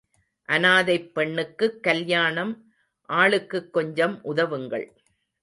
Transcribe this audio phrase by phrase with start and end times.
[0.49, 2.53] அநாதைப் பெண்ணுக்குக் கல்யாணம்
[3.09, 4.87] ஆளுக்குக் கொஞ்சம் உதவுங்கள்.